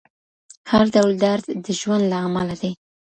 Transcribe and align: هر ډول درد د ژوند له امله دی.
هر 0.71 0.85
ډول 0.95 1.11
درد 1.25 1.45
د 1.65 1.67
ژوند 1.79 2.03
له 2.11 2.17
امله 2.25 2.55
دی. 2.61 2.71